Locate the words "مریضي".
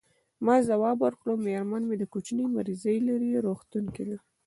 2.55-2.97